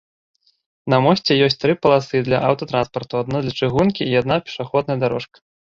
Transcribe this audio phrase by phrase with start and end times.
[0.93, 5.37] На мосце ёсць тры паласы для аўтатранспарту, адна для чыгункі і адна пешаходная дарожка.